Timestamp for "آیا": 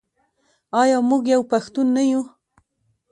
0.81-0.97